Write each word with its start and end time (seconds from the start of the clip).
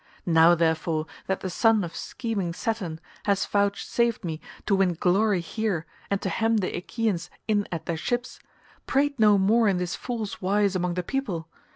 Now, 0.25 0.55
therefore, 0.55 1.05
that 1.27 1.41
the 1.41 1.49
son 1.51 1.83
of 1.83 1.95
scheming 1.95 2.53
Saturn 2.53 2.99
has 3.25 3.45
vouchsafed 3.45 4.23
me 4.23 4.41
to 4.65 4.73
win 4.73 4.95
glory 4.99 5.41
here 5.41 5.85
and 6.09 6.19
to 6.23 6.29
hem 6.29 6.57
the 6.57 6.75
Achaeans 6.75 7.29
in 7.47 7.67
at 7.71 7.85
their 7.85 7.97
ships, 7.97 8.39
prate 8.87 9.19
no 9.19 9.37
more 9.37 9.67
in 9.67 9.77
this 9.77 9.95
fool's 9.95 10.41
wise 10.41 10.75
among 10.75 10.95
the 10.95 11.03
people. 11.03 11.49